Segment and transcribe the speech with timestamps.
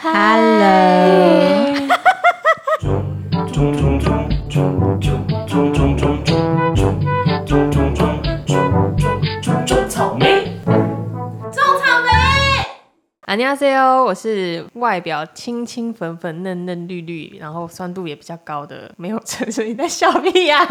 [0.00, 1.74] Hello，
[9.50, 10.46] 种草莓，
[13.26, 19.62] 안녕하세요，我是外表清清粉粉嫩嫩绿绿，然后酸度也比较高的，没有成熟。
[19.62, 20.64] 你在笑屁呀、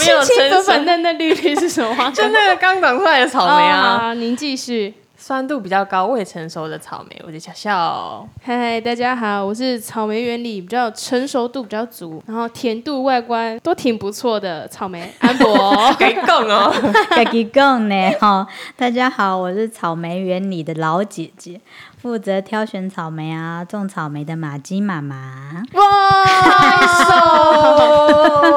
[0.00, 2.10] 没有清成熟，粉粉嫩嫩绿绿是什么？
[2.12, 4.94] 就那个刚长出来的草莓哦啊，好您继续。
[5.26, 8.28] 酸度比较高、未成熟的草莓，我是小笑。
[8.42, 15.90] 嗨，大家好，我是草莓园里比较成熟度比较足，然后甜度、外观都挺不错的草莓 安博。
[15.94, 16.70] 可以供哦，
[17.14, 18.46] 自己讲呢哈。
[18.76, 21.58] 大家好，我是草莓园里的老姐姐，
[22.02, 25.62] 负责挑选草莓啊、种草莓的马姬妈妈。
[25.72, 25.82] 哇，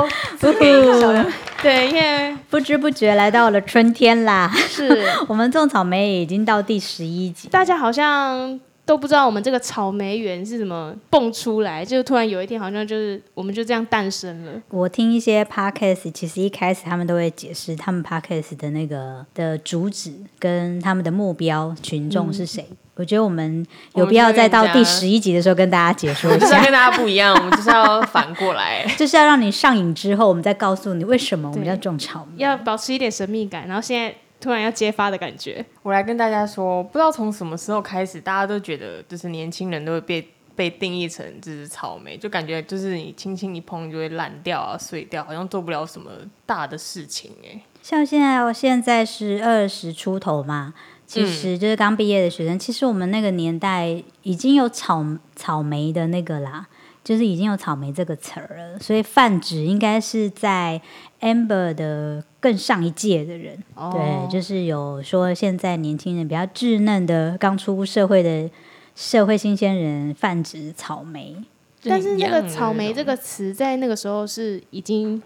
[0.02, 0.06] 手，
[1.62, 7.48] 对，因为不知不觉来到了春天啦，是 我们种草莓已经到第十一集。
[7.50, 14.52] 大家好像都不知道我们这个草莓园是怎么蹦出来，就突然有一天好像就是我们就这样诞生了。
[14.70, 22.66] 我听一些 podcast，其实一开始他们都会解释他们 podcast 的那个的主旨跟他们的目标群众是谁。
[22.98, 28.86] 我觉得我们有必要再到第十一集的时候跟大家解说一下 就是要跟，大家不一样，我们就是要反过来。
[28.98, 32.44] 就是要让你上瘾之后，我们再告诉你为什么我们要种草莓。
[32.44, 35.66] 要保持一点神秘感，然后现在突然要揭发的感觉。
[35.84, 46.10] 我来跟大家说，不知道从什么时候开始，大家都觉得就是年轻人都会被被定义成就是草莓，就感觉就是你轻轻一碰就会烂掉啊、碎掉，好像做不了什么
[46.48, 50.74] 大的事情哎、像现在，我现在是二十出头嘛，
[51.08, 52.60] 其实就是刚毕业的学生。
[52.60, 55.04] 其实我们那个年代已经有草
[55.36, 56.68] 草莓的那个啦，
[57.02, 60.82] 就是已经有草莓这个词儿了，所以泛指应该是在
[61.22, 63.58] Amber 的更上一届的人。
[63.76, 68.50] 哦对，就是有说现在年轻人比较稚嫩的，刚出社会的
[68.94, 71.38] 社会新鲜人泛指草莓。
[71.84, 75.24] 但是那个草莓这个词在那个时候是已经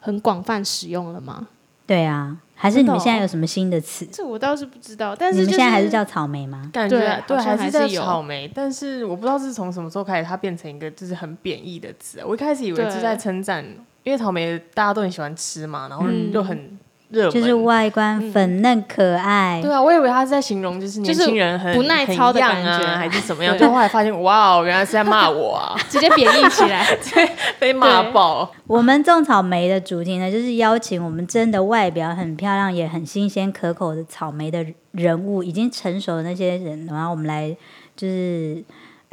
[0.00, 1.48] 很广泛使用了吗？
[1.86, 4.06] 对啊，还是你们现在有什么新的词？
[4.06, 6.70] 这我倒是不知道，但你们是就现在还是叫草莓吗？
[6.72, 12.24] 感觉对对，还是叫还是有草莓，但是我不知道是从什么时候开始，它变成一个就是很贬义的词啊。
[12.26, 13.64] 我一开始以为是在称赞，
[14.02, 16.78] 因为草莓大家都很喜欢吃嘛，然后嗯就很
[17.14, 19.60] 热门，就是外观粉嫩可爱。
[19.62, 23.56] 对啊，我以为他是在形容就是年轻人很不耐操的感觉还是怎么样？
[23.56, 26.84] 对就后来发现，哇哦，原来是在骂我啊，直接贬义起来。
[27.58, 28.50] 被骂爆。
[28.66, 37.56] 我们种草莓的主题呢，就是邀请我们真的外表很漂亮、也很新鲜可口的草莓的人物，已经成熟的那些人，然后我们来
[37.96, 38.62] 就是。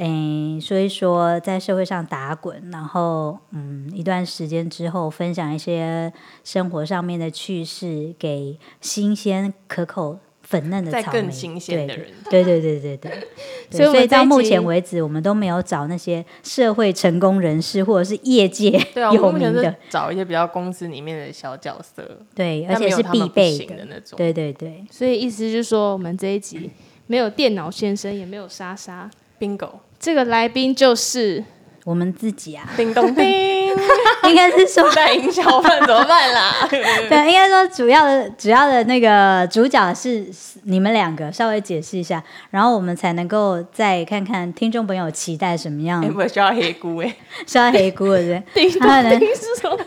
[0.02, 6.12] 诶，说一说在社会上打滚，然后嗯，一段时间之后分享一些
[6.44, 13.12] 生活上面的趣事，给新鲜可口、粉嫩的再草莓，更新鲜的对人， 对对对对对
[13.70, 18.72] 对，所以所以到目前为止，我们都没有找那些社会成功人士或者是业界
[19.14, 24.18] 有名的，找一些比较公司里面的小角色，对，而且是必备行的那种。
[24.18, 26.72] 对对对，所以意思就是说，我们这一集
[27.06, 29.08] 没有电脑先生，也没有莎莎
[29.40, 29.70] ，bingo，
[30.02, 31.44] 这个来宾就是
[31.86, 33.24] 我们自己啊，叮咚叮，
[34.28, 36.52] 应该是说，在营销饭怎么办啦？
[36.70, 40.26] 对，应该说主要的主要的那个主角是
[40.64, 46.04] 你们两个，稍微解释一下，然后我们才能够再看看听众朋友期待什么样。
[46.04, 49.78] 哎，，我需要黑菇哎，需要黑菇的人，叮咚他可能叮是什么？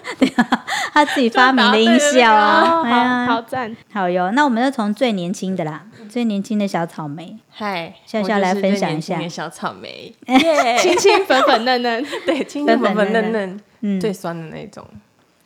[0.93, 3.27] 他自己发明的音效啊，哦，哎呀。
[3.27, 3.77] 好好赞。
[3.93, 14.85] 好哟，那我们就从最年轻的啦，最年轻的小草莓，嗨，笑笑来分享一下小草莓， 耶，清清粉粉嫩嫩， 对，清粉粉清粉粉嫩嫩最酸的那种。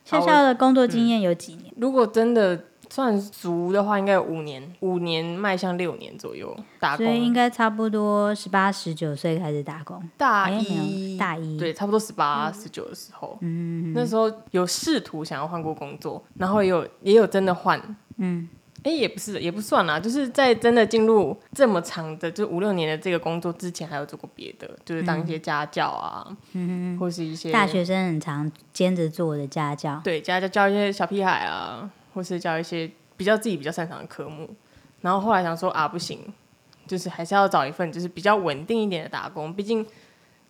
[0.03, 1.71] 笑笑的工作经验有几年？
[1.77, 2.59] 如果真的
[2.89, 7.33] 算足的话，应该有五年，五年迈向六年左右打工所以应工。
[7.33, 10.01] 该差不多十八、十九岁开始打工。
[10.17, 17.79] 大一，有大一对，差不多十八、十九的时候，嗯，那时候有试图想要换过工作，然后也有也有真的换，
[18.17, 18.49] 嗯，
[18.83, 29.99] 哎，也不是，也不算啦，就是在真的进入这么长的，就五六年的这个工作之前，还有做过别的，就是当一些家教啊，嗯，或是一些大学生很常兼职做的家教。
[30.03, 34.49] 对，家教教一些小屁孩啊，或是教一些比较自己比较擅长的科目。
[35.01, 36.19] 然后后来想说啊，不行，
[36.87, 39.85] 就是还是要找一份就是比较稳定一点的打工，毕竟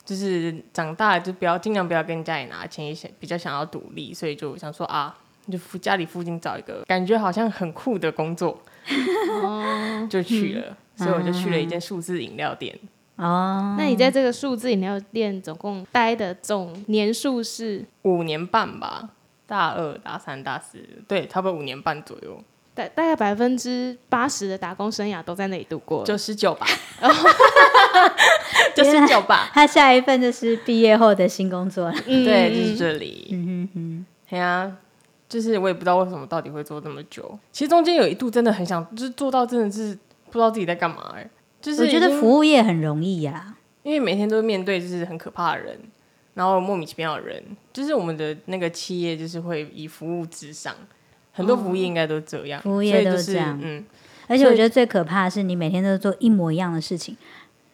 [0.05, 5.17] 就是长大了就不要尽量不要跟家里拿钱，也想比较想要独立，所以就想说啊，
[5.51, 8.61] 就附家里附近找一个感觉好像很酷的工作，
[10.09, 10.75] 就去了。
[10.95, 12.77] 所以我就去了一间数字饮料店，
[13.15, 17.85] 哦，那你在这个数字饮料店总共待的总年数是？
[18.01, 19.09] 五年半吧，
[19.47, 22.43] 大二、大三、大四，对，差不多五年半左右。
[22.75, 26.05] 大大概百分之八十的打工生涯都在那里度过了。
[26.05, 26.67] 九十九吧，
[28.75, 31.85] 九十九吧，他下一份就是毕业后的新工作。
[31.89, 31.95] 了。
[32.07, 33.29] 嗯对，嗯就是这里。
[33.31, 34.71] 嗯哼哼，对啊，
[35.29, 37.39] 就是我也不知道为什么到底会做这么久。
[37.51, 41.29] 其实中间有一度真的很想，就是做到真的是不知道自己在干嘛哎、
[41.61, 45.79] 就是我觉得服务业很容易呀、因为每天都面对就是很可怕的人，
[46.33, 50.75] 然后莫名其妙的人，就是我们的那个企业就是会以服务至上，
[51.31, 53.85] 很多服务业应该都这样，服务业都这样嗯，
[54.27, 57.15] 而且我觉得最可怕的是，你每天都做一模一样的事情，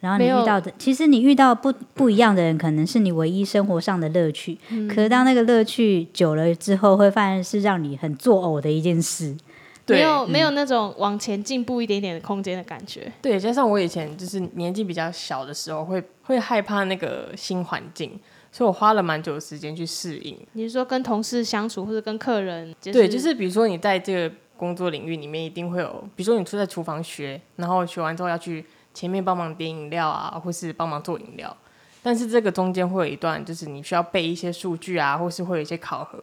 [0.06, 4.56] 然后你遇到的，其实你遇到不不一样的人，可能是你唯一生活上的乐趣。
[4.69, 9.36] 嗯可是当那个乐趣久了之后，会发现是让你很作呕的一件事。
[9.84, 13.12] 对没有没有那种往前进步一点点的空间的感觉。
[13.19, 18.19] 对，加上我以前就是年纪比较小的时候，会会害怕那个新环境，
[18.52, 20.38] 所以我花了蛮久的时间去适应。
[20.54, 22.75] 你是说跟同事相处，或者跟客人？
[22.80, 31.56] 就是、对，就是比如说你在这个工作领域里面，一定会有，比如说你出在厨房学，然后学完之后要去前面帮忙点饮料啊，或是帮忙做饮料。
[32.01, 36.19] 但是这个中间会有一段，就是你需要背一些数据啊，或是会有一些考核，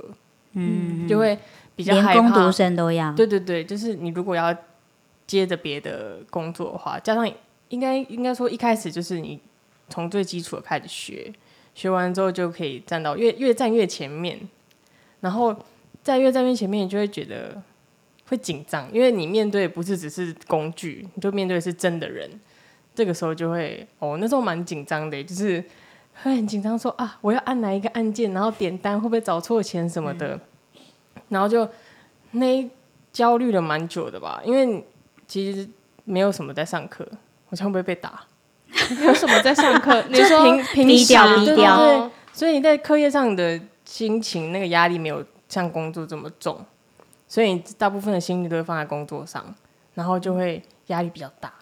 [0.53, 1.39] 嗯，就会
[1.77, 2.51] 比较连害怕工读。
[2.51, 3.13] 生都要。
[3.15, 4.57] 对对对，就是你如果要
[5.27, 7.29] 接着别的工作的话，加上
[7.69, 9.41] 应该应该说一开始就是你
[9.89, 11.33] 从最基础的开始学，
[11.75, 14.39] 学完之后就可以站到越越站越前面，
[15.21, 15.57] 然后
[16.03, 17.61] 在越站越前面，你就会觉得
[18.29, 22.31] 会紧张，因为你面对不是只是工具，你就面对的是真的人，
[22.95, 25.63] 这个时候就会哦，那时候蛮紧张的，就是
[26.23, 30.39] 会很紧张说啊，我要按哪一个按键，然后点单会不会找错钱什么的，
[31.29, 31.69] 然后就
[32.33, 32.71] 那一
[33.13, 34.85] 焦虑了蛮久的吧，因为
[35.27, 35.69] 其实
[36.05, 37.07] 没有什么在上课，
[37.49, 38.25] 我像会不会被打？
[39.05, 40.03] 有什么在上课？
[40.09, 46.59] 你就说平平低调对低调所以你在课业上的心情那个压力没有像工作这么重，
[47.29, 49.55] 所以你大部分的心力都会放在工作上，
[49.95, 51.53] 然后就会压力比较大。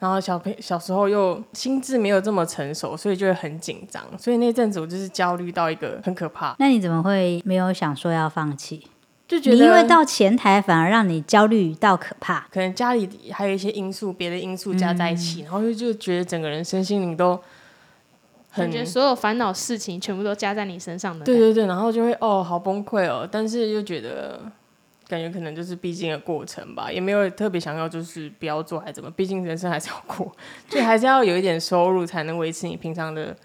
[0.00, 4.02] 然后小朋小时候又心智没有这么成熟，所以就会很紧张。
[4.18, 8.82] 所以那阵子我就是焦虑到一个很可怕，那你怎么会没有想说要放弃？
[9.28, 12.48] 就觉得你因为到前台反而让你焦虑到可怕。
[12.50, 17.40] 可能家里还有一些因素，别的因素加在一起，然后就就觉得整个人身心灵都
[18.50, 21.24] 很感觉所有烦恼事情全部都加在你身上的。
[21.24, 24.40] 对，对对，然后就会哦好崩溃哦，但是又觉得
[25.10, 30.30] 感觉可能就是必经的过程吧，也没有特别想要就是不要做还是怎么，毕竟人生还是要过，
[30.68, 33.36] 就还是要有一点收入才能维持你平常的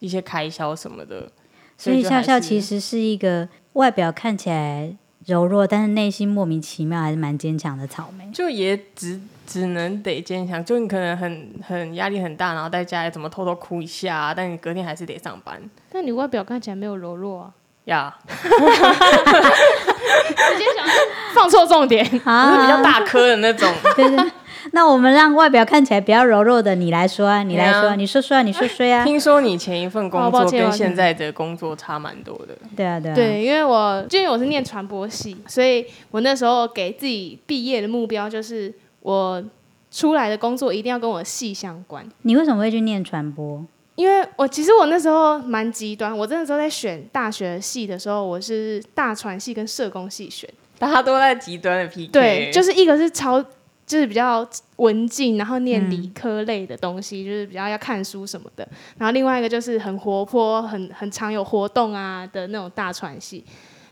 [0.00, 1.30] 一些开销什么的。
[1.78, 4.96] 所以笑笑其实是一个外表看起来
[5.26, 8.28] 柔弱，但是内心莫名其妙还是蛮坚强的草莓。
[8.32, 18.18] 就也只只能得坚强，就你可能很很压力很大，然后在家里怎么偷偷哭一下、啊，但你隔天还是得上班但你外表看起来没有柔弱啊，呀。
[20.52, 20.86] 直接想
[21.34, 22.04] 放错重点。
[22.24, 24.32] 我是比较大颗的那种， 对对。
[24.72, 29.04] 那我们让外表看起来比较柔弱的你来说啊，你来说啊，你说说啊，你说说啊。
[29.04, 32.56] 听说你前一份工作跟现在的工作差蛮多的。
[32.74, 33.14] 对啊，对啊。
[33.14, 39.44] 对，因为我就因为我是念传播系，所以我那时候给自己毕业的目标就是我
[39.90, 42.04] 出来的工作一定要跟我的系相关。
[42.22, 43.64] 你为什么会去念传播？
[43.96, 50.48] 因为我其实我那时候蛮极端，我那时候在选大学系的时候，我是大传系跟社工系选。
[50.78, 53.40] 大家都在极端的 PK，对，就是一个是超，
[53.86, 54.46] 就是比较
[54.76, 58.66] 文静，然后念嗯理科类的东西，就是比较要看书什么的。
[58.98, 63.44] 然后另外一个就是很活泼、很很常有活动啊的那种大传系。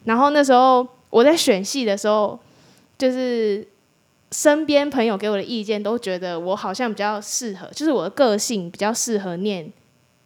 [0.04, 2.36] 然后那时候我在选系的时候，
[2.98, 3.64] 就是
[4.32, 9.72] 身边朋友给我的意见都觉得我好像比较适合，就是我的个性比较适合念。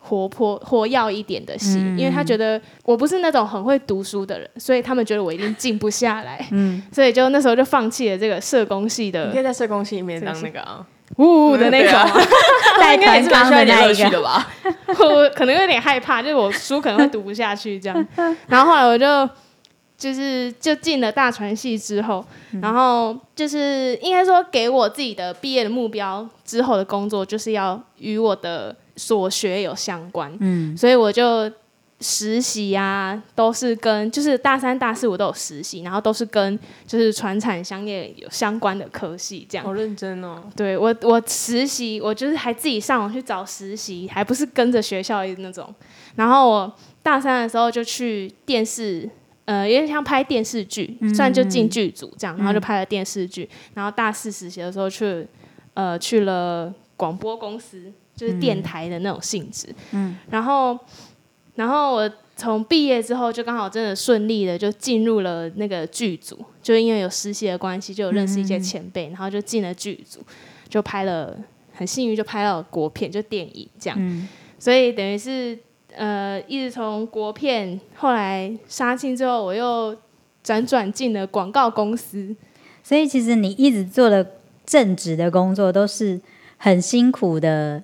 [0.09, 6.47] 活泼活跃一点的系，因为他觉得我不是那种很会读书的人，所以他们觉得我一定静不下来。
[6.53, 10.87] 嗯，所以就那时候就放弃了这个社工系的你的可以在社工系里面当那个啊，
[11.17, 11.93] 呜呜的那种，
[12.79, 14.05] 带 应该也团是蛮需要一点纲的那一个。
[14.05, 14.49] 乐趣的吧？
[15.01, 18.07] 我可能有点害怕，就是我书可能会读不下去这样。
[18.47, 19.29] 然后后来我就
[19.99, 22.25] 就是就进了大传系之后，
[22.63, 30.35] 然后就是应该说给我自己的毕业的目标之后的工作，就是要与我的所学有相关。
[30.41, 31.50] 嗯，所以我就
[32.00, 39.65] 实习啊，都是跟就是大三、大四我都有实习，然后都是跟就是传产商业有相关的科系这样。
[39.65, 45.75] 好认真哦，对我，我实习，我就是还自己上网去找实习，还不是跟着学校的那种。
[46.17, 49.09] 然后我大三的时候就去电视，
[49.47, 53.49] 呃，因为像拍电视剧，虽然就进剧组这样，然后就拍了电视剧。
[53.73, 55.26] 然后大四实习的时候去，
[55.73, 59.68] 呃，去了广播公司，就是电台的那种性质。
[59.92, 60.76] 嗯，然后，
[61.54, 70.20] 然后我从毕业之后就刚好真的顺利的就进入了那个剧组，就因为有实习的关系，就有认识一些前辈，然后就进了剧组，
[70.68, 71.37] 就拍了
[71.73, 74.28] 很幸运就拍到国片，就电影这样，嗯。
[74.58, 75.58] 所以等于是
[75.94, 79.94] 呃一直从国片后来杀青之后，我又
[80.42, 82.35] 辗转进了广告公司，
[82.82, 84.26] 所以其实你一直做的
[84.64, 86.20] 正职的工作都是
[86.56, 87.82] 很辛苦的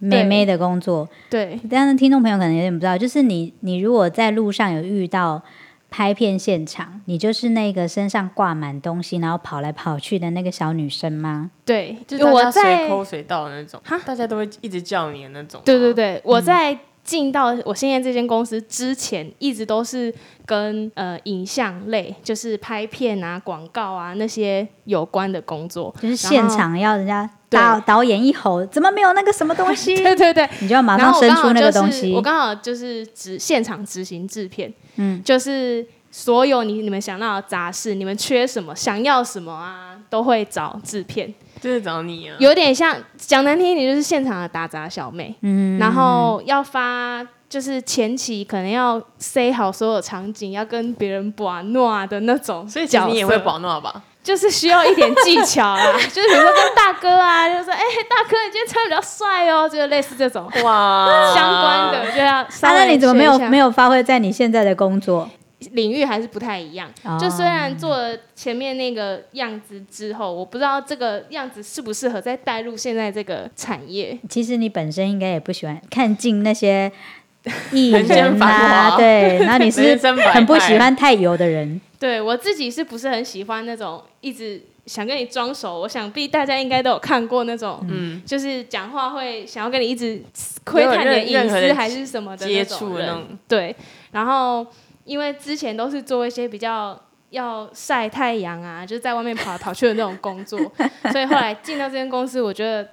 [0.00, 5.40] 妹妹的工作，对但是听众朋友可能有点不知道，就是你你如果在路上有遇到
[5.90, 11.50] 拍片现场，你就是那个身上挂满东西，然后跑来跑去的那个小女生吗？
[11.64, 15.60] 对，就是我在随口随到的那种，大家都会一直叫你的那种。
[15.64, 20.14] 对对，对，我在进到我现在这间公司之前，一直都是
[20.46, 25.92] 跟呃影像类，就是拍片啊、广告啊那些有关的工作。
[26.00, 29.94] 就是现场要人家对导导演一吼，怎么没有那个什么东西？
[30.02, 32.12] 对对对，你就要马上伸出那个东西。
[32.14, 41.34] 我刚好就是执现场执行制片，嗯，就是所有你你们想到的杂事，你们缺什么、想要什么啊，都会找制片。
[41.60, 42.36] 就是找你啊。
[42.38, 45.34] 有点像讲难听一点，就是现场的打杂小妹。
[45.42, 54.02] 嗯，然后要发，就是前期可能要塞好所有场景，要跟别人玩诺的那种，所以其实你也会保诺吧？
[54.30, 55.92] 就是需要一点技巧啦。
[56.12, 65.28] 就是比如说跟大哥啊，就说哎、大哥你今天穿得比较帅哦，就是类似这种哇，相关的，就要啊，那你怎么没有没有发挥在你现在的工作？
[65.72, 66.88] 领域还是不太一样。
[67.02, 74.16] 哦就虽然做了前面那个样子之后，我不知道这个样子适不适合再带入现在这个产业。
[74.28, 76.90] 其实你本身应该也不喜欢看尽那些
[77.72, 79.96] 艺人 间繁人啊，对，然后你是
[80.32, 85.80] 很不喜欢太油的人，对我自己是不是很喜欢那种一直想跟你装熟？
[85.80, 90.20] 我想必大家应该都有看过那种，嗯，就是讲话会想要跟你一直
[90.64, 93.76] 窥探你的隐私还是什么的那接种人触那种，对，
[94.12, 94.66] 然后
[95.04, 100.58] 因为之前都是做一些比较要晒太阳啊，就是在外面跑来跑去的那种工作，
[101.12, 102.88] 所以后来进到这间公司，我觉得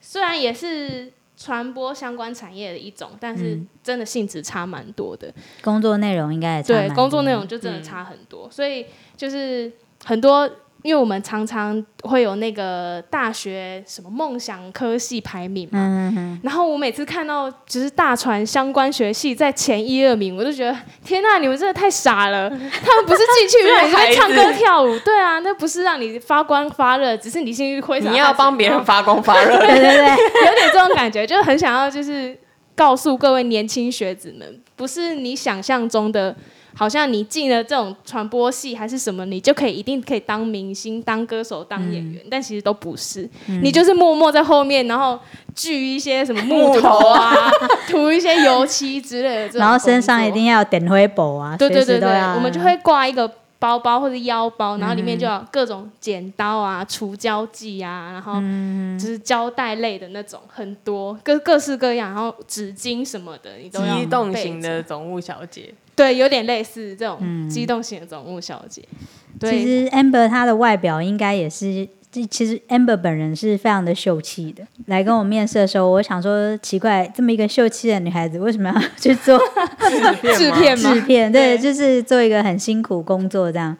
[0.00, 1.10] 虽然也是
[1.42, 3.68] 传播相关产业的一种，但是嗯。
[3.82, 5.32] 真的性质差蛮多的。
[5.62, 8.84] 工作内容应该也差对，工作内容就真的嗯差很多，所以
[9.16, 9.72] 就是
[10.04, 10.48] 很多，
[10.82, 22.48] 因为我们常常会有那个大学什么梦想科系排名嘛，嗯嗯然后我每次看到就是大传相关学系在前一二名，我就觉得天呐，你们真的太傻了！
[22.50, 28.10] 他们不是进去让你在唱歌跳舞，对啊，那不是让你发光发热，只是你兴趣挥洒。
[28.10, 29.56] 你要帮别人，发光发热。
[29.60, 30.08] 对对对，
[30.46, 32.36] 有点这种感觉，就很想要就是
[32.74, 36.34] 告诉各位年轻学子们，不是你想象中的。
[36.74, 43.28] 好像你进了这种传播系还是什么，你就可以一定可以当明星、当歌手、当演嗯员，但其实都不是。
[43.62, 45.18] 你就是默默在后面，然后
[45.54, 47.50] 锯一些什么木头啊，
[47.88, 49.58] 涂一些油漆之类的。
[49.58, 53.30] 然后身上一定要有点灰布啊，对对对对，我们就会挂一个
[53.60, 58.98] 包包或者腰包，然后里面嗯就有各种剪刀啊、除胶剂啊，然后嗯。
[58.98, 67.48] 就是胶带类的那种很多，各各式各样，然后纸巾什么的，你都要机动型的总务小姐，对，有点类似这种嗯。
[67.48, 68.82] 机动型的总务小姐。
[68.82, 74.66] 其对，实 Amber 她的外表应该也是，这其实 Amber 本人是非常的秀气的。
[74.86, 79.38] 来跟我面试的时候，我想说奇怪，这么一个秀气的女孩子，为什么要去做
[80.36, 81.30] 制片吗制片？
[81.30, 83.76] 对，就是做一个很辛苦工作这样。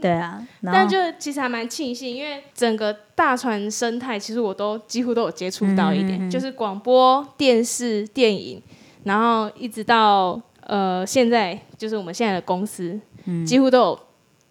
[0.00, 8.60] 对啊，但就其实还蛮庆幸，因为整个大船生态，其实我都几乎都有接触到一点，嗯嗯嗯就是广播、电视、电影，
[9.04, 14.00] 然后一直到呃现在，就是我们现在的公司，嗯几乎都有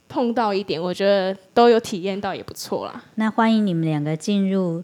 [0.09, 3.03] 碰到一点，我觉得都有体验到，也不错啦。
[3.15, 4.83] 那欢迎你们两个进入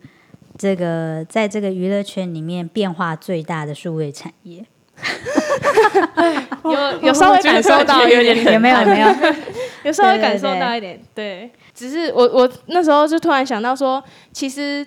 [0.58, 4.66] 这个在这个娱乐圈里面变化最大的数位产业，
[6.64, 8.80] 有有 稍微感受到一点，有点冷有没有？
[8.80, 9.08] 有没有？
[9.86, 11.52] 有稍微感受到一点，对。
[11.74, 14.02] 只是我我那时候就突然想到说，
[14.32, 14.86] 其实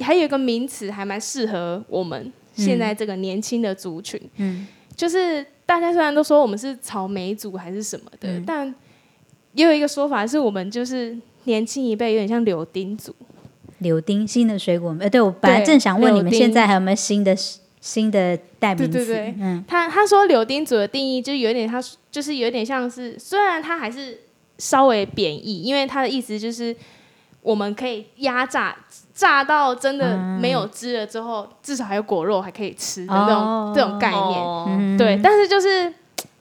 [0.00, 8.74] 还有一个名词还蛮适合我们现在这个年轻的族群，嗯就是大家虽然都说我们是草莓族还是什么的，嗯但
[9.52, 13.14] 也有一个说法是我们就是年轻一辈有点像柳丁族，
[13.78, 17.36] 柳丁新的水果，呃，对我本来正想问你们现在还有没有新的
[17.80, 18.98] 新的代名词？
[18.98, 19.34] 对对对。
[19.40, 19.64] 嗯。
[19.66, 24.20] 他他说柳丁族的定义就有点，他就是有点像是，虽然他还是
[24.58, 26.76] 稍微贬义，因为他的意思就是
[27.42, 28.76] 我们可以压榨，
[29.14, 33.72] 榨到真的没有汁了之后，至少还有果肉还可以吃的那种、哦。
[33.74, 34.96] 这种概念。
[34.98, 35.90] 对，但是就是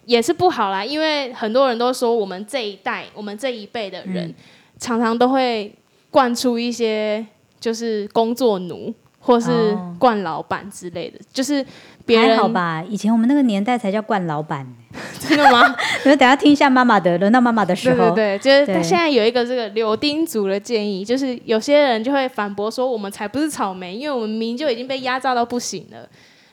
[0.09, 4.35] 也是不好啦，因为很多人都说我们这一代，我们这一辈的人，嗯
[4.79, 5.71] 常常都会
[6.09, 7.23] 惯出一些
[7.59, 8.93] 就是工作奴。
[9.21, 11.63] 或是惯老板之类的，就是
[12.05, 12.81] 别还人好吧？
[12.87, 14.73] 以前我们那个年代才叫惯老板呢。
[15.19, 15.75] 真的吗？
[16.03, 26.07] 你们等下听一下妈妈的，轮到妈妈的时候，对对对，就是现在有一个这个柳丁族的建议，就是有些人就会反驳说，我们才不是草莓，因为我们明明就已经被压榨到不行了，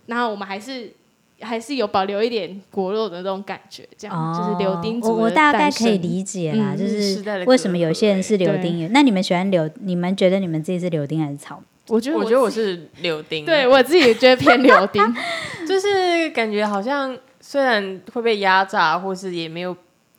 [0.06, 0.92] 然后我们还是
[1.40, 8.90] 还是有保留一点果肉的那种感觉，这样、哦，就是柳丁族我我大概可以理解啦，嗯就是为什么有些人是柳丁。
[8.92, 9.68] 那你们喜欢柳？
[9.80, 11.64] 你们觉得你们自己是柳丁还是草莓？
[11.88, 15.02] 我觉得我觉得我是柳丁，对我自己也觉得偏柳丁，
[15.68, 19.76] 就是感觉好像虽然会被压榨，或是也没有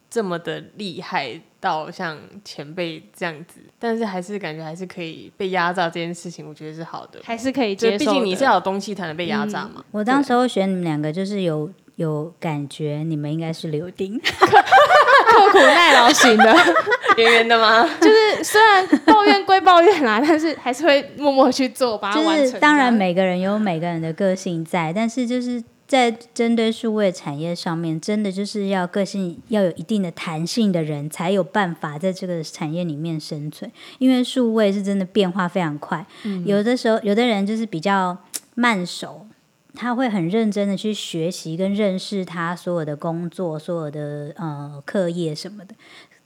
[0.10, 7.20] 这么的厉害到像前辈这样子，但是还是感觉还是可以被压榨这件事情，我觉得是好的。
[7.24, 8.06] 还是可以就接受。
[8.06, 9.84] 毕竟你是要有东西才能被压榨嘛。
[9.92, 14.20] 我当时候选你们两个，就是有有感觉，你们应该是柳丁。
[14.20, 16.56] 刻苦耐劳型的，
[17.18, 17.88] 圆圆的吗？
[18.00, 22.46] 就是虽然抱怨归抱怨啦， 但是还是会默默去做，把它完成。
[22.46, 33.72] 就是当然每个人有每个人的个性在，但是就是在针对数位产业上面，真的就是要个性要有一定的弹性的人，才有办法在这个产业里面生存。
[33.98, 36.06] 因为数位是真的变化非常快，
[36.46, 38.18] 有的时候有的人就是比较
[38.56, 39.26] 慢手。
[39.80, 45.76] 他会很认真的去学习跟认识他所有的工作、所有的呃课业什么的，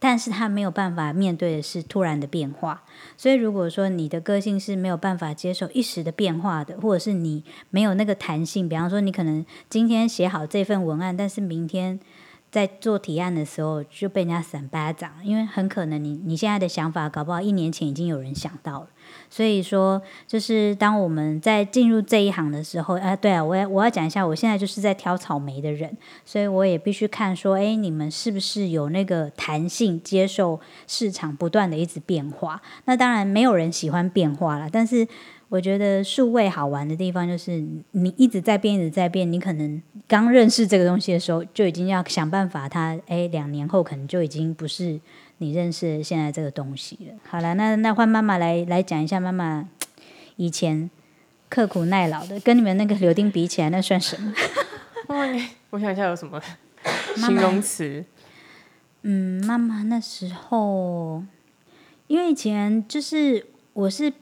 [0.04, 2.84] 但是他没有办法面对的是突然的变化。
[3.16, 12.00] 所以，如果说你的个性是没有办法接受一时的变化的，或者是你没有那个弹性，比方说你可能今天写好这份文案，但是明天
[12.52, 18.88] 在做提案的时候就被人家闪巴掌，因为很可能你你现在的想法，搞不好一年前已经有人想到了。
[19.30, 32.62] 所以说，就是当我们在进入这一行的时候，啊，对啊，我要我要讲一下，我现在就是在挑草莓的人，所以我也必须看说，哎，你们是不是有那个弹性，接受市场不断的一直变化？
[32.84, 35.08] 那当然，没有人喜欢变化了，但是
[35.52, 39.30] 我觉得数位好玩的地方就是你一直在变，一直在变。
[39.30, 44.98] 你可能刚认识这个东西的时候，就已经要想办法它，哎，两年后可能就已经不是
[45.40, 47.14] 你认识现在这个东西了。
[47.28, 49.68] 好了，那那换妈妈来来讲一下，妈妈
[50.38, 50.90] 以前
[51.50, 54.34] 刻苦耐劳的，跟你们那个柳丁比起来，那算什么？
[55.72, 56.42] 我想一下有什么
[57.18, 58.06] 形容词。
[59.02, 61.22] 嗯，妈妈那时候，
[62.08, 64.14] 因为以前就是我是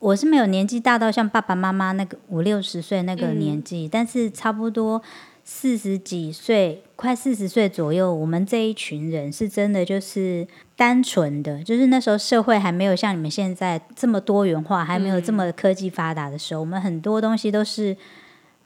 [0.00, 5.00] 我是没有年纪大到像爸爸妈妈那个五六十岁那个年纪，但是差不多
[5.44, 17.96] 四十几岁，快四十岁左右，我们这一群人是真的就是单纯的，就是那时候社会还没有像你们现在这么多元化，还没有这么科技发达的时候，我们很多东西都是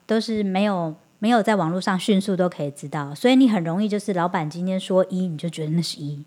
[0.06, 0.94] 都是没有。
[1.20, 6.22] 没有在网络上迅速都可以知道，所以你很容易就是老板今天说一，你就觉得那是一，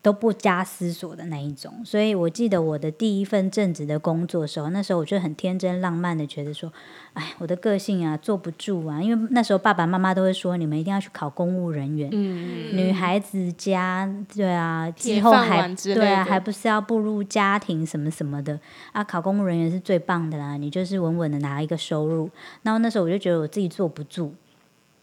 [0.00, 1.82] 都不加思索的那一种。
[1.84, 6.72] 所以我记得我的第一份正职的工作的时候，那时候我就很天真浪漫的觉得说，
[7.14, 18.58] 哎，我的个性啊坐不住啊，因为那时候爸爸妈妈都会说你们一定要去考公务人员，嗯，女孩子家对啊，之后还对啊，还不是要步入家庭什么什么的
[18.92, 19.02] 啊？
[19.02, 22.30] 考公务人员是最棒的啦，你就是稳稳的拿一个收入。
[22.62, 24.32] 然后那时候我就觉得我自己坐不住，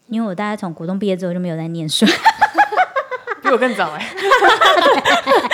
[0.08, 2.06] 因为我大概从国中毕业之后就没有再念书，
[3.46, 4.14] 比我更早哎、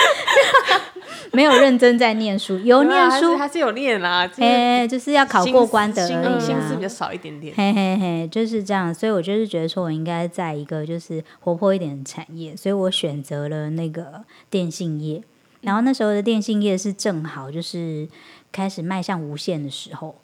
[1.31, 6.89] 没有认真在念书，有念书，还是是有念啦，就是哎、就是要考过关的心而已心思比较啊。
[6.89, 7.53] 少一点点。
[7.55, 15.21] 嘿嘿嘿，就是这样，所以我就是觉得说，我应该在一个就是活泼一点的产业，所以我选择了那个电信业。
[15.61, 18.07] 然后那时候的电信业是正好就是
[18.51, 20.15] 开始迈向无限的时候，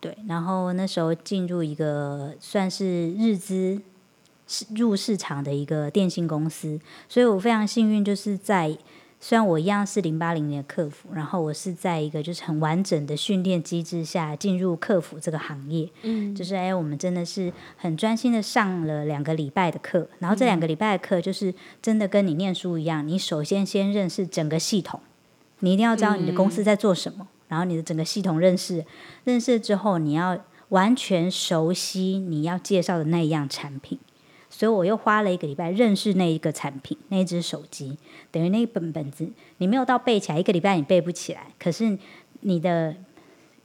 [0.00, 0.16] 对。
[0.28, 3.80] 然后那时候进入一个算是日资市
[4.76, 8.76] 入市场的一个电信公司，所以我非常幸运，就是在
[9.22, 15.86] 虽然我一样是零八零的客服，然后我是在一个就是很完整的训练机制下进入客服这个行业。
[16.02, 24.98] 嗯，就是哎，我们真的是很专心的上了两个礼拜的课，然后这两个礼拜的课就是真的跟你念书一样，你首先先认识整个系统，
[25.58, 28.84] 你一定要知道你的公司在做什么，然后你的整个系统认识，
[29.24, 30.38] 认识之后你要
[30.70, 33.98] 完全熟悉你要介绍的那一样产品。
[34.50, 37.96] 所以我又花了一个礼拜认识那一个产品，那一只手机，
[38.30, 39.26] 等于那一本本子，
[39.58, 41.96] 你没有到背起来，一个礼拜你背不起来，可是
[42.40, 42.94] 你的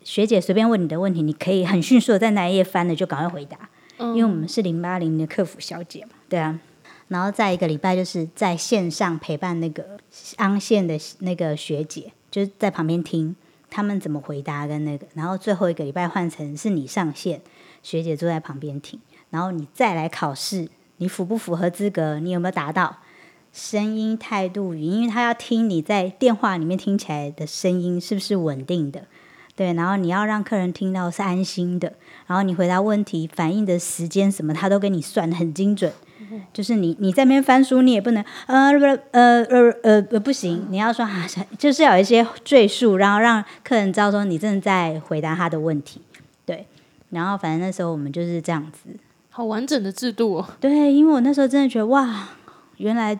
[0.03, 6.59] 学姐随便问你的问题，你可以很迅速的在那一页翻了就赶快回答，因为我们是零八零的客服小姐嘛，对啊。
[7.07, 9.85] 然后再一个礼拜就是在线上陪伴那个
[10.37, 13.35] 安线的那个学姐，就是在旁边听
[13.69, 17.41] 他们怎么回答跟那个，然后最后一个礼拜换成是你上线，
[17.83, 22.97] 学姐坐在旁边听，然后你再来考试，你符不符合资格，你有没有达到？
[23.51, 29.03] 声音、态度、语音，因为他要听你在电话里面听起来的声音是不是稳定的，
[29.55, 31.93] 对，然后你要让客人听到是安心的，
[32.27, 35.93] 然后你回答问题反应的时间什么，他都给你算的很精准。
[36.51, 38.71] 就是你你在那边翻书，你也不能呃
[39.11, 39.39] 呃
[39.83, 41.25] 呃呃不行，你要说啊，
[41.57, 46.01] 就是有一些赘述，然后让客人知道说你正在回答他的问题。
[46.45, 46.65] 对，
[47.11, 48.89] 然后反正那时候我们就是这样子。
[49.35, 50.47] 好完整的制度哦。
[50.61, 52.29] 对，因为我那时候真的觉得哇，
[52.77, 53.19] 原来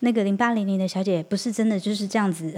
[0.00, 2.52] 那个零八零零的小姐不是真的就是这样子。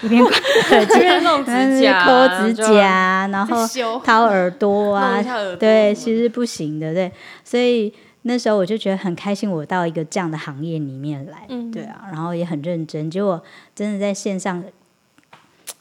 [0.00, 3.64] 一边 指甲，抠指甲，然后
[4.02, 5.22] 掏耳朵啊，
[5.60, 7.12] 对，其实不行的，对。
[7.44, 13.08] 所以那时候我就觉得很开心，我到一个这样的行业里面来，对啊，然后也很认真。
[13.08, 13.40] 结果
[13.76, 14.64] 真的在线上，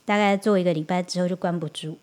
[0.06, 1.98] 大概做一个礼拜之后就关不住。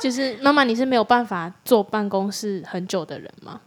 [0.00, 3.60] 就是妈妈，你是没有办法坐办公室很久的人吗？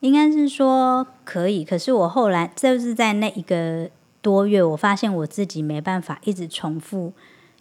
[0.00, 3.88] 应该是说可以，可是我后来就是在那一个。
[4.20, 7.12] 多月，我发现我自己没办法一直重复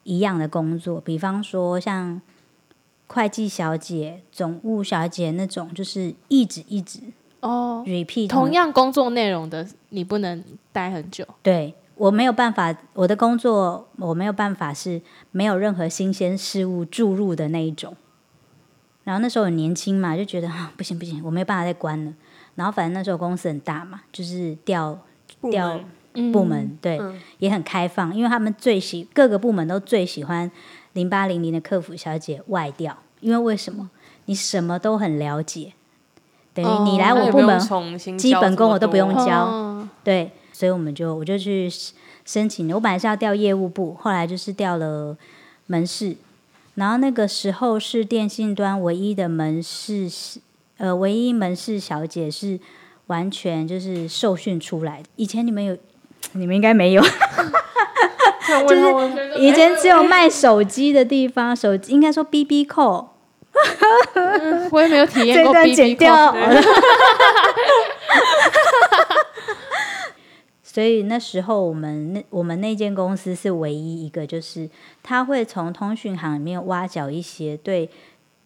[0.04, 2.20] 一样的工作，比方说像
[3.06, 7.00] 会计小姐、总务小姐那种，就是一直一直
[7.42, 11.24] 哦，repeat 同样工作内容的，你不能待很久。
[11.44, 15.00] 对我没有办法，我的工作我没有办法是
[15.32, 17.96] 没有任何新鲜事物注入的那一种。
[19.08, 22.14] 然后那时候很年轻嘛，就觉得啊不行不行，我没有办法再关了。
[22.56, 25.00] 然后反正那时候公司很大嘛，就是调
[25.50, 25.80] 调。
[26.34, 27.00] 部门对
[27.38, 30.50] 也很开放，因为他们最喜各个部门都最喜欢
[30.94, 33.88] 零八零零的客服小姐外调，因为为什么？
[34.26, 35.74] 你什么都很了解，
[36.56, 37.60] 等于你来我部门，
[38.18, 41.70] 基本功我都不用教，对，所以我们就我就去
[42.26, 42.74] 申请。
[42.74, 45.16] 我本来是要调业务部，后来就是调了
[45.68, 46.16] 门市，
[46.78, 50.10] 然后那个时候是电信端唯一的门市，
[50.78, 52.60] 呃，唯一门市小姐是
[53.08, 55.10] 完全就是受训出来的。
[55.18, 55.78] 以前你们有。
[56.34, 57.02] 你们应该没有，
[58.68, 58.82] 就是
[59.40, 63.12] 以前只有卖手机的地方，手机应该说 B B 扣，
[64.72, 66.06] 我也没有体验过 B B 扣。
[70.78, 74.70] 所以那时候我们那我们那间公司是唯一一个，就是
[75.02, 77.90] 他会从通讯行里面挖角一些对，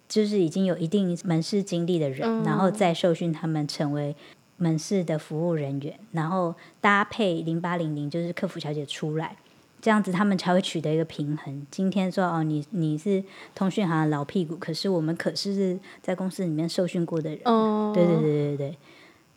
[0.08, 4.16] 就是已经有一定门市经历的人，然后再受训他们成为。
[4.56, 9.36] 门市的服务人员，然后搭配零八零零，就是客服小姐出来，
[9.82, 11.66] 这样子他们才会取得一个平衡。
[11.70, 13.22] 今天说哦，你你是
[13.56, 17.40] 通讯行的老屁股，可是我们可是是在公司里面受训过的人。
[17.46, 18.78] 哦，对对对对对，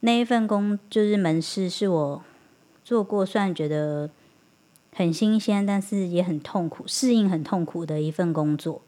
[0.00, 2.22] 那一份工就是门市，是我
[2.84, 4.10] 做过算觉得
[4.92, 8.82] 很新鲜，但是也很痛苦，适应很痛苦的一份工作。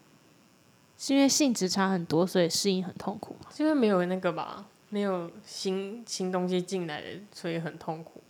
[0.98, 4.66] 是因为性质差很多，所以适应很痛苦是因为没有那个吧？
[4.88, 8.22] 没有新新东西进来，所以很痛苦。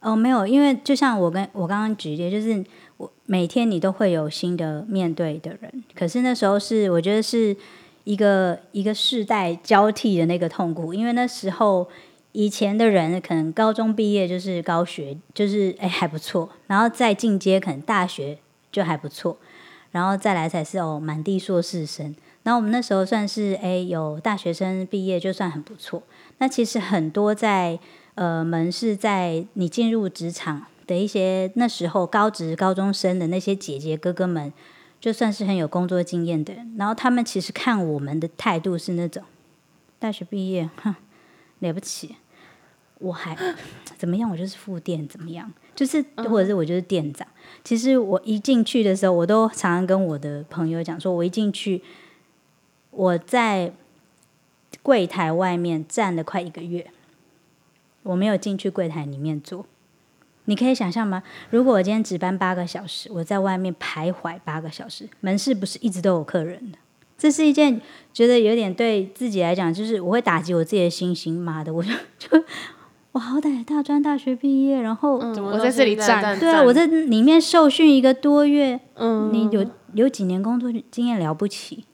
[0.00, 2.64] 哦，没有，因为就像我跟我刚刚举例，就是
[2.96, 7.56] 我每天你都会有新的面对的人，可是那时候是我觉得是
[8.04, 11.88] 一个一个世代交替的那个痛苦，因为那时候
[12.36, 18.36] 以前的人可能高中毕业就是高学，就是哎还不错，然后再进阶可能大学
[18.70, 19.38] 就还不错，
[19.92, 22.14] 然后再来才是哦满地硕士生。
[22.42, 26.02] 然后我们那时候算是诶有大学生毕业就算很不错。
[26.36, 27.78] 那其实很多在
[28.16, 34.52] 呃门市在你进入职场的一些那时候高职高中生的那些姐姐哥哥们，
[35.00, 39.22] 就算是很有工作经验的人，然后他们其实看我们的态度是那种
[39.98, 40.94] 大学毕业，哼，
[41.60, 42.14] 了不起，
[42.98, 43.36] 我还
[43.96, 44.30] 怎么样？
[44.30, 45.52] 我就是副店怎么样？
[45.74, 47.26] 就是或者是我就是店长。
[47.62, 51.82] 其实我一进去的时候，我都常常跟我的朋友讲说，我一进去。
[52.90, 53.72] 我在
[54.82, 56.90] 柜台外面站了快一个月，
[58.04, 59.66] 我没有进去柜台里面坐。
[60.46, 61.22] 你可以想象吗？
[61.50, 66.78] 如果我今天值班八个小时，我在外面徘徊八个小时，门市不是一直都有客人的？
[67.18, 67.80] 这是一件
[68.14, 71.38] 觉得有点对自己来讲，就是我会打击我自己的信心。
[71.38, 72.42] 妈的，我就就
[73.16, 81.84] 我好歹大专大学毕业，然后我在这里站，对啊，我在里面受训一个多月，嗯，你有有几年工作经验了不起？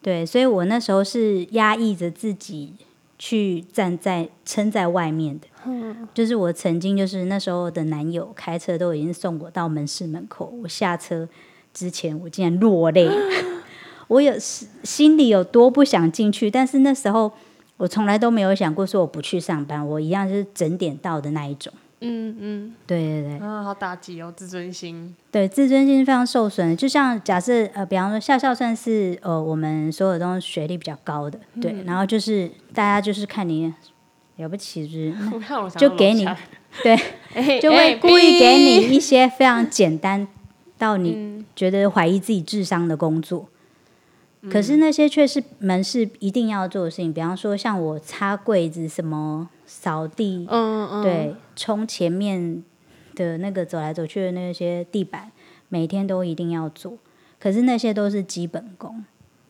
[0.00, 2.74] 对，所以我那时候是压抑着自己
[3.18, 6.06] 去站在撑在外面的，嗯。
[6.14, 11.28] 就是我曾经就是那时候的男友开车都已经送我到门市门口，我下车
[11.72, 13.10] 之前我竟然落泪，
[14.06, 17.32] 我有心里有多不想进去，但是那时候
[17.76, 21.72] 我从来都没有想过说我不去上班，我一样是整点到的那一种。
[22.06, 25.14] 嗯嗯，对对对，啊，好打击哦，自尊心。
[25.30, 26.76] 对，自尊心非常受损。
[26.76, 33.72] 就像假设呃，比方说笑笑算是呃，我们所有东西学历比较高的，对，然后就是大家就是看你
[34.36, 35.14] 了不起， 就是
[35.78, 36.28] 就给你
[36.82, 36.96] 对
[37.60, 40.28] 就会故意给你一些非常简单
[40.76, 43.48] 到你嗯觉得怀疑自己智商的工作。
[44.50, 52.62] 可嗯是那些却是门市一定要做的事情，比方说像我擦柜子、什么扫地，嗯嗯，对，冲前面
[53.14, 55.32] 的那个走来走去的那些地板，
[55.68, 56.98] 每天都一定要做。
[57.38, 59.04] 可是那些都是基本功。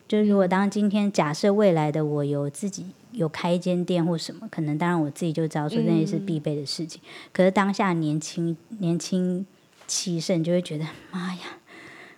[0.07, 7.01] 就是如果当今天假设未来的我有自己有开一间店或什么，可能当然我自己就知道说那些是必备的事情。
[7.33, 9.43] 可是当下年轻年轻
[9.87, 11.39] 气盛，就会觉得妈呀，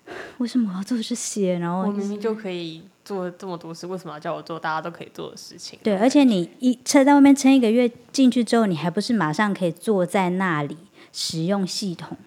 [0.40, 1.58] 为什么我要做这些？
[1.60, 5.80] 然后我明明就可以做这么多事，为什么要叫我做大家都可以做的事情？
[5.84, 10.78] 对，而且你一撑在外面撑一个月进去之后，你还不是马上可以坐在那里
[11.12, 12.18] 使用系统，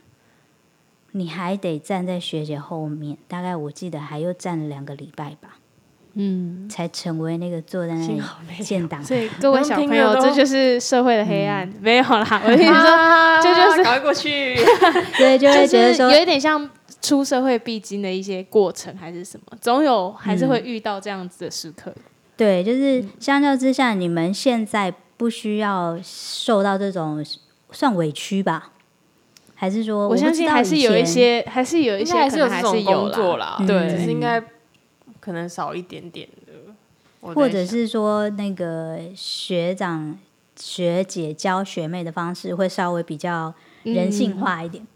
[1.13, 5.60] 你还得站在学姐后面，大概我记得还又站了两个礼拜吧，
[6.15, 8.21] 嗯，才成为那个坐在那里
[8.63, 9.03] 建档。
[9.03, 11.67] 所以各位小朋友，这就是社会的黑暗。
[11.69, 14.57] 嗯没有啦，我跟你说， 啊这就是搞过去。
[15.17, 16.69] 对就会就是觉得说，有一点像
[17.01, 21.93] 出社会必经的一些过程，还是什么，总有还是会遇到这样子的时刻。
[22.37, 27.25] 对，就是相较之下，你们现在不需要受到这种
[27.71, 28.73] 算委屈吧？
[29.55, 33.59] 还是说，我相信还是有一些，还是有一些可能还是有这种工作啦。
[33.61, 34.43] 啦，对只是应该
[35.21, 40.19] 可能少一点点的，或者是说那个学长
[40.57, 44.87] 学姐教学妹的方式会稍微比较人性嗯化一点。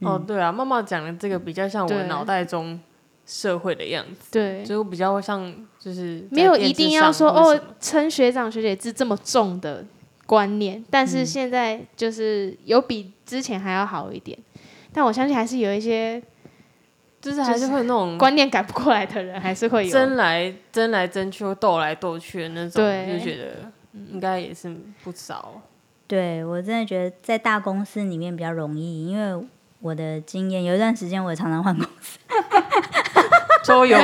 [0.00, 2.06] 哦，对啊，妈妈讲的这个比较像我对。
[2.06, 2.78] 脑袋中
[3.26, 9.84] 社会的样子，对，就比较像就是没有一定要上说哦称学长学姐制这么重的
[10.26, 11.08] 观念，但嗯。
[11.08, 14.38] 是现在就是有比之前还要好一点。
[14.92, 16.22] 但我相信还是有一些
[17.24, 19.90] 就是还是会有那种观念改不过来的人，还是会有。
[19.90, 23.72] 争来争来争去、斗来斗去的那种，对就觉得
[24.12, 25.62] 应该也是不少。
[26.06, 29.42] 对我真的觉得在大公司里面比较容易，因为
[29.80, 32.18] 我的经验有一段时间我也常常换公司，
[33.64, 33.96] 周游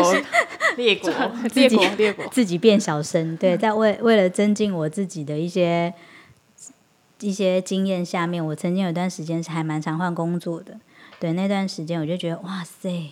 [0.76, 1.11] 列国，
[1.52, 3.37] 列国列国，自己变小生。
[3.37, 5.92] 对，在为为了增进我自己的一些
[7.20, 10.78] 一些经验下面，我曾经有一段时间是还蛮常换工作的。
[11.20, 13.11] 对，那段时间我就觉得哇塞，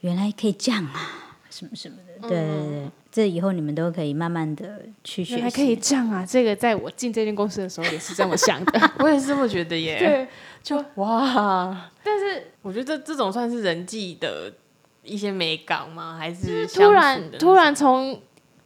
[0.00, 2.28] 原来可以这样啊，什么什么的。
[2.28, 5.34] 对对对，这以后你们都可以慢慢的去学习。
[5.36, 6.26] 原来可以这样啊！
[6.28, 8.90] 这个在我进这间公司的时候也是这么想的。
[8.98, 9.96] 我也是这么觉得耶。
[10.02, 10.28] 对，
[10.64, 14.52] 就哇，但是我觉得这这种算是人际的
[15.04, 16.16] 一些美感吗？
[16.18, 18.22] 还是突然突然种从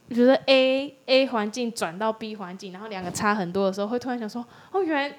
[0.07, 5.15] 比如说 A A 环境转到 B 环境，然后两个差很多的时候，会突然想说，哦，原来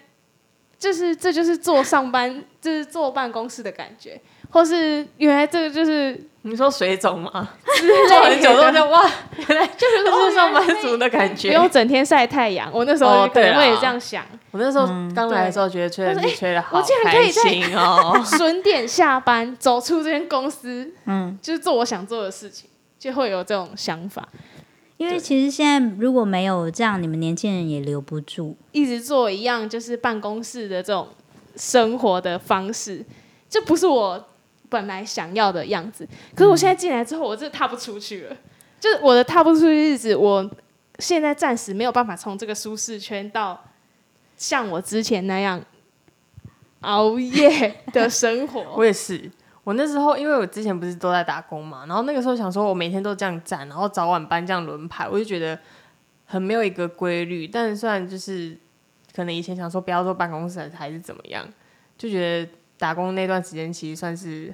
[0.84, 4.20] 就是这就是坐上班，就是坐办公室的感觉，
[4.50, 7.48] 或是原来这个就是你说水肿吗？
[7.76, 9.10] 之类做很久之后的就哇，
[9.48, 11.54] 原来就是上班族的感觉不。
[11.54, 12.70] 用整天晒太阳。
[12.70, 18.20] 我那时候哦对可能会也这样想，我那时候嗯刚来的时候，觉得吹冷气吹的好我竟然可开心哦。
[18.36, 22.68] 准点下班，走出这间公司，嗯，就是做我想做的事情，
[22.98, 24.28] 就会有这种想法。
[24.96, 28.56] 因为其实现在如果没有这样，你们年轻人也留不住。
[28.72, 31.08] 一直做一样就是办公室的这种
[31.56, 33.04] 生活的方式，
[33.50, 34.28] 这不是我
[34.68, 36.08] 本来想要的样子。
[36.34, 38.36] 可是我现在进来之后，我真的踏不出去了。
[38.80, 40.48] 就是我的踏不出去日子，我
[40.98, 43.64] 现在暂时没有办法从这个舒适圈到
[44.36, 45.60] 像我之前那样
[46.80, 48.64] 熬夜的生活。
[48.76, 49.30] 我也是，
[49.64, 55.58] 我那时候因为我之前不是都在打工嘛，然后那个时候想说我每天都这样站，然后早晚班这样轮排，我就觉得
[56.26, 57.48] 很没有一个规律。
[57.48, 58.56] 但是虽然就是
[59.14, 61.48] 可能以前想说不要坐办公室还是怎么样，
[61.96, 64.52] 就觉得打工那段时间其实算是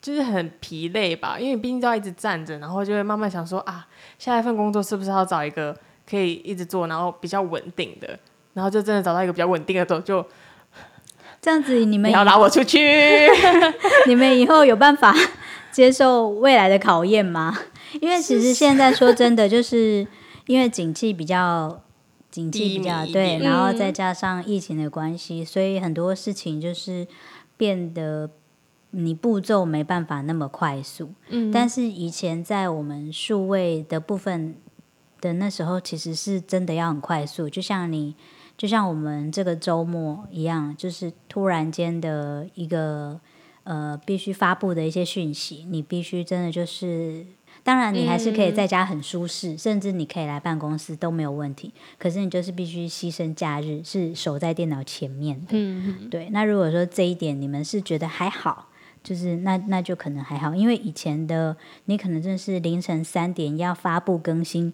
[0.00, 5.76] 就是很疲累吧，因为毕竟都要一直站着，然后就会慢慢想说啊，下一份工作是不是要找一个
[6.08, 8.18] 可以一直做，然后比较稳定的，
[8.54, 10.24] 然后就真的找到一个比较稳定的就
[11.40, 12.78] 这样子，你们要拉我出去。
[14.06, 15.14] 你们以后有办法
[15.72, 17.58] 接受未来的考验吗？
[18.00, 20.06] 因为其实现在说真的，就是
[20.46, 21.80] 因为景气比较
[22.30, 27.06] 景气比较对，然后嗯再加上疫情的关系，所以很多事情就是
[27.56, 28.30] 变得
[28.90, 31.10] 你步骤没办法那么快速。
[31.28, 34.54] 嗯但是以前在我们数位的部分
[35.20, 38.14] 的那时候，其实是真的要很快速，就像你，
[38.60, 43.18] 就像我们这个周末一样，就是突然间的一个
[43.62, 47.24] 呃必须发布的一些讯息，你必须真的就是。
[47.62, 51.72] 当然，你还是可以在家很舒适，甚至你可以来办公室都没有问题。
[51.98, 55.48] 可是你就是必须牺牲假日，是守在电脑前面的。
[55.50, 58.68] 嗯，对，那如果说这一点你们是觉得还好，
[59.02, 64.72] 就是那那就可能还好，因为以前的你可能真的是凌晨三点要发布更新、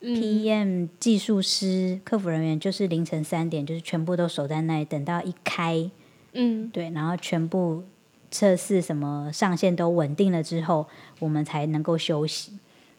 [0.00, 0.14] 嗯。
[0.14, 5.90] P m 技术师、客服人员就是凌晨三点，就是全部都守在那里，等到一开，
[6.32, 6.68] 嗯。
[6.70, 7.84] 对，然后全部
[8.30, 10.86] 测试什么上线都稳定了之后，
[11.18, 12.52] 我们才能够休息。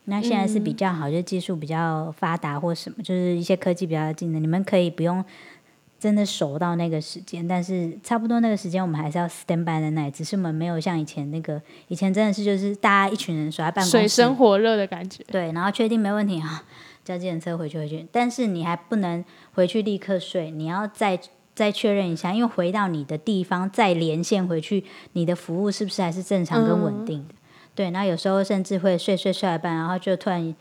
[0.05, 5.23] 那现在是比较好，就技术比较发达或什么，就是一些科技比较近的，你们可以不用
[5.99, 15.23] 真的守到那个时间，但是差不多那个时间我们还是要 stand by 在那里，只是我们没有像以前那个，以前真的是就是大家一群人守在办公室，水深火热的感觉。
[15.27, 16.63] 对，然后确定没问题啊，
[17.03, 21.19] 叫计程车回去回去，但是你还不能回去立刻睡，你要再
[21.53, 27.35] 再确认一下，因为回到你的地方再连线回去，你的服务是不是还是正常跟稳定的？
[27.75, 30.55] 对，然后有时候甚至会睡睡睡一半，然后就突然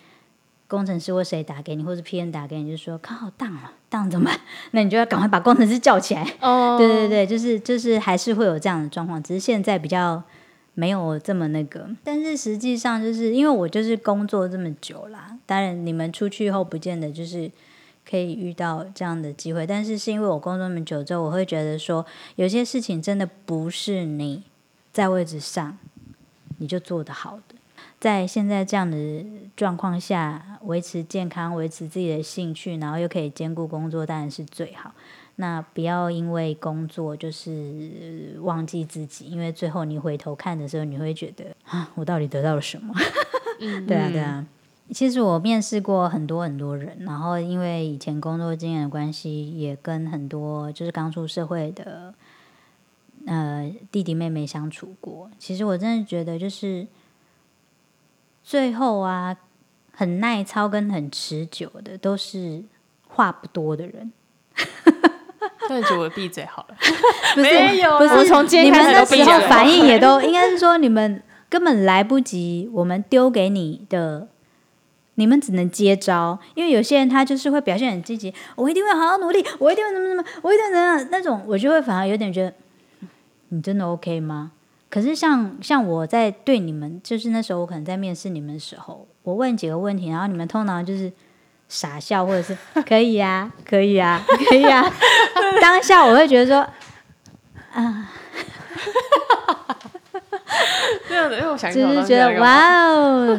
[0.68, 4.38] 工程师或谁打给你，或是 P N 打给你，就说靠好当了，当怎么办？
[4.72, 6.22] 那你就要赶快把工程师叫起来。
[6.40, 10.22] 哦，对对对，就是就是还是会有这样的状况，只是现在比较
[10.74, 11.88] 没有这么那个。
[12.04, 17.50] 但是实际上就是因为我就是工作这么久啦，当然你们出去后不见得就是
[18.08, 22.04] 可以遇到这样的机会，但是是因为我工作那么久之后，我会觉得说
[22.36, 24.42] 有些事情真的不是你
[24.92, 25.78] 在位置上
[26.58, 27.54] 你就做得好的。
[28.00, 29.24] 在现在这样的
[29.56, 34.92] 状况下，维持健康、维持自己的兴趣，然后又可以兼顾工作，当然是最好。
[35.36, 42.92] 那不要因为工作就是忘记自己，因为最后你回头看的时候，你会觉得啊，我到底得到了什么？
[43.60, 44.46] 嗯，对啊，对啊。
[44.90, 52.14] 其实我面试过很多很多人，然后因为以前工作经验的关系，也跟很多就是刚出社会的
[53.26, 55.30] 呃弟弟妹妹相处过。
[55.38, 56.86] 其实我真的觉得，就是
[58.48, 59.36] 最后啊，
[59.92, 62.64] 很耐操跟很持久的，都是
[63.06, 64.10] 话不多的人。
[65.68, 66.74] 那觉得我闭嘴好了。
[67.34, 74.26] 不是没有不是从今你们天开始那时候反应也都 应该是说你们根本来不及，我们丢给你的，
[75.16, 76.38] 你们只能接招。
[76.54, 82.54] 因为有些人他就是会表现很积极，我一定会好好努力，我一定会怎么怎么，我一定会怎样那种，我就会反而有点觉得，
[83.02, 83.08] 嗯
[83.50, 84.52] 你真的 OK 吗？
[84.90, 91.12] 可是像像我在对你们，就是那时候我可能在面试你们的时候，我问几个问题，然后你们通常就是
[91.68, 92.56] 傻笑，或者是
[92.88, 94.90] 可以啊，可以啊，可以啊。
[95.60, 96.66] 当下我会觉得说，
[101.08, 103.38] 这样的，因为 我想就是觉得哇哦，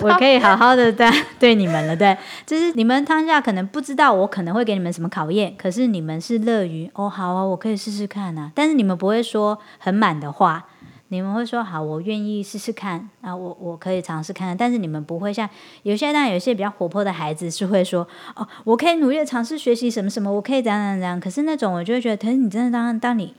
[0.00, 10.64] 我可以好好的对对你们了，对，就是你们当下可能不知道我可能会给你们什么考验，可是你们是乐于哦，好啊，我可以试试看啊，但是你们不会说很满的话，
[11.10, 15.48] 你们会说好，我愿意试试看啊，我我可以尝试看，但是你们不会像
[15.82, 23.34] 有些当然有些比较活泼的孩子是会说哦，我可以努力尝试学习什么什么，我可以怎样怎样，可是那种我就会觉得，可是你真的当当你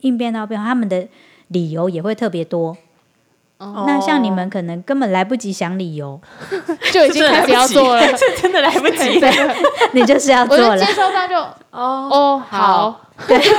[0.00, 1.08] 应变到变，他们的
[1.48, 2.76] 理由也会特别多。
[3.58, 3.84] 哦。
[3.86, 6.20] 那像你们可能根本来不及想理由，
[6.92, 9.18] 就已经开始要做了， 这真的来不及。
[9.20, 9.30] 对，
[9.92, 10.56] 你就是要做。
[10.56, 10.92] 了就接。
[10.92, 11.36] 收到就
[11.70, 13.52] 哦，哦好，对对。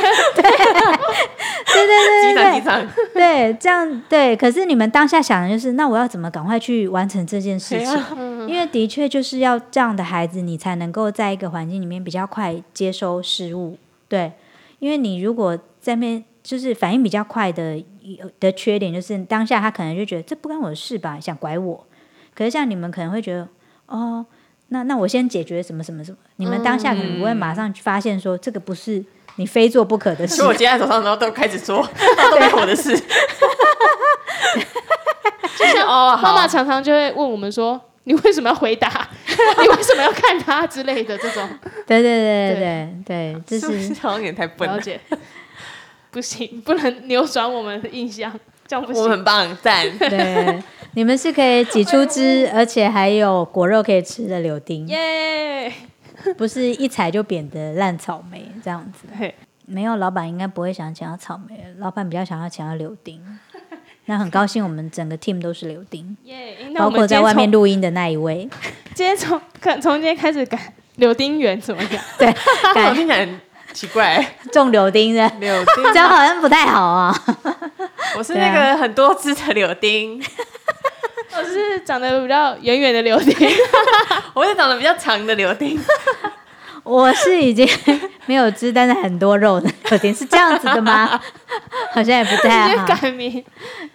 [1.75, 4.35] 对对对机场机场，对，这样对。
[4.35, 8.03] 可是你们当下想的就是，那我要怎么赶快去完成这件事情？
[8.17, 8.47] 嗯。
[8.47, 13.75] 因为的确就是要这样的孩子，你才能够在一个环境里面比较快接收事物。
[14.07, 14.31] 对，
[14.79, 21.85] 因为你如果在面就是反应比较快的有的缺点，就是当下他可能就觉得这不关我的事吧，想拐我。
[22.33, 23.47] 可是像你们可能会觉得，
[23.87, 24.25] 哦，
[24.69, 26.17] 那那我先解决什么什么什么。
[26.35, 29.03] 你们当下可能不会马上发现说，这个不是
[29.37, 30.47] 你非做不可的事所以。
[30.49, 31.81] 我接在手上，然后都开始做，
[32.31, 32.95] 都没我的事。
[35.57, 39.07] 就是哦，妈妈常常就会问我们说：“你为什么要回答？
[39.25, 41.47] 你为什么要看他之类的这种
[41.87, 44.75] 对对对对对对，就是好像有点太笨了？
[44.75, 44.99] 了解？
[46.15, 48.31] 不行，不能扭转我们的印象，
[48.65, 49.01] 这样不行。
[49.01, 49.85] 我们很棒，赞。
[49.99, 55.69] 对，你们是可以挤出汁， 而且还有果肉可以吃的柳丁，耶！
[56.37, 59.09] 不是一踩就扁的烂草莓这样子。
[59.19, 63.21] 嘿没有，老板应该不会想抢到草莓，老板比较想要抢到柳丁。
[64.05, 66.55] 那很高兴，我们整个 team 都是柳丁，耶！
[66.71, 68.47] 那包括在外面录音的那一位。
[68.93, 72.01] 今天从看从今天开始改柳丁园怎么样？
[72.17, 72.93] 对，我改
[73.75, 77.13] 奇怪， 种柳丁的，柳丁这样好像不太好啊。
[78.17, 80.17] 我是那个很多枝的柳丁，
[81.37, 83.35] 我是长得比较圆圆的柳丁，
[84.33, 85.77] 我是长得比较长的柳丁。
[86.83, 87.67] 我是已经
[88.27, 91.19] 没有汁，但是很多肉的柳丁，是这样子的吗？
[91.91, 92.85] 好像也不太好。
[92.85, 93.43] 改名。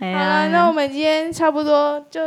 [0.00, 2.20] 哎好了，那我们今天差不多就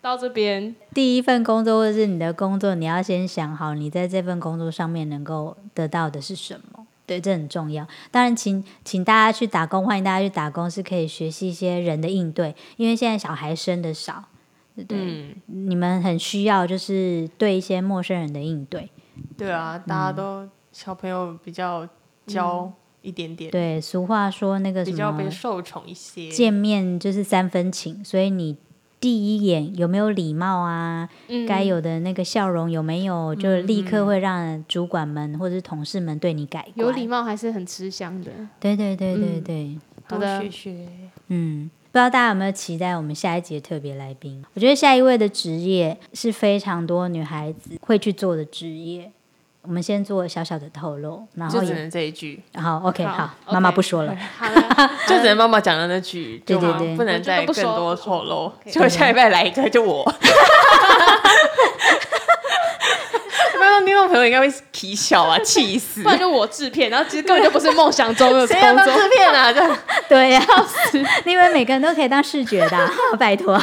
[0.00, 0.76] 到这边。
[0.92, 6.83] 第一份工作或者是你的工作，你要先想好你在这份工作上面能够得到的是什么。
[7.06, 7.86] 对，这很重要。
[8.10, 14.24] 当然请，请大家去打工，欢迎大家去打工，是可以学习一些人的应对，因为现在小孩生的少，
[14.74, 14.86] 对？
[14.90, 18.90] 嗯，你们很需要就是对一些陌生人的应对。
[19.36, 21.88] 对啊，大家都小朋友比较
[22.26, 26.30] 娇，一点点，对，俗话说那个什比较被么受宠一些。
[26.30, 28.56] 见面就是三分情，所以你
[29.04, 31.06] 第一眼有没有礼貌啊？
[31.28, 36.86] 嗯该有的那个笑容有没有，就立刻会让主管们或者是同事们对你改观。
[36.86, 38.32] 有礼貌还是很吃香的。
[38.58, 40.88] 对对对对嗯对，好的多学学，
[41.28, 44.42] 嗯，不知道大家有没有期待我们下一集的特别来宾？
[44.54, 49.12] 我觉得下一位的职业是非常多女孩子会去做的职业。
[49.66, 54.14] 我们先做小小的透露，然后也就只能这一句，好 OK 好妈妈不说了。
[54.38, 58.52] 好了，就只能妈妈讲的那句， 就对对对不能再更多透露。
[58.70, 60.04] 就下礼拜来一个，就我。
[63.56, 66.02] 观众听众朋友应该会啼笑啊，气死！
[66.02, 69.02] 不然就我制片，然后其实根本就不是梦想中的谁要当工作。
[69.02, 69.50] 制片啊？
[69.50, 69.60] 就
[70.06, 70.42] 对呀、
[71.24, 73.58] 你以为每个人都可以当视觉的啊、拜托。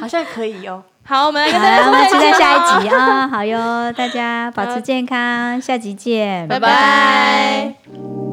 [0.00, 0.82] 好像可以哦。
[1.10, 3.26] 好，我们来跟，大家说再我们期待下一集啊！
[3.34, 6.60] 好哟，大家保持健康，下集见，拜。
[6.60, 8.29] 拜拜